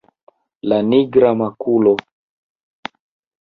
La 0.71 0.79
nigra 0.87 1.33
makulo! 1.43 1.93